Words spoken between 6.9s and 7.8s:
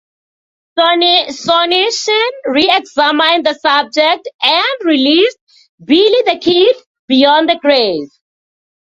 Beyond the